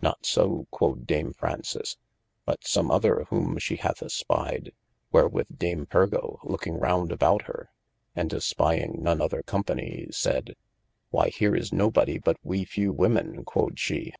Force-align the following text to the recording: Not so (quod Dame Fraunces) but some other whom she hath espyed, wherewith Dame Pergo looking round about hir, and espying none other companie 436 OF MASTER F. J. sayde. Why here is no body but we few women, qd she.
Not 0.00 0.24
so 0.24 0.68
(quod 0.70 1.08
Dame 1.08 1.32
Fraunces) 1.32 1.96
but 2.44 2.64
some 2.64 2.88
other 2.88 3.24
whom 3.30 3.58
she 3.58 3.74
hath 3.78 3.98
espyed, 4.00 4.70
wherewith 5.10 5.58
Dame 5.58 5.86
Pergo 5.86 6.38
looking 6.44 6.74
round 6.78 7.10
about 7.10 7.46
hir, 7.46 7.68
and 8.14 8.32
espying 8.32 9.02
none 9.02 9.20
other 9.20 9.42
companie 9.42 10.06
436 10.14 10.26
OF 10.26 10.34
MASTER 10.34 10.38
F. 10.40 10.46
J. 10.46 10.52
sayde. 10.52 10.56
Why 11.10 11.28
here 11.30 11.56
is 11.56 11.72
no 11.72 11.90
body 11.90 12.18
but 12.18 12.36
we 12.44 12.64
few 12.64 12.92
women, 12.92 13.44
qd 13.44 13.76
she. 13.76 14.14